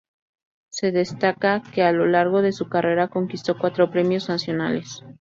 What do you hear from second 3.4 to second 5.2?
cuatro premios nacionales.